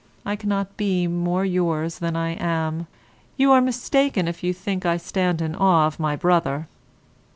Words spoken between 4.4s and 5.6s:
you think I stand in